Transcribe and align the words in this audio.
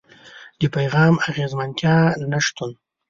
د 0.59 0.61
پيغام 0.75 1.13
د 1.19 1.23
اغېزمنتيا 1.29 1.97
نشتون. 2.31 2.71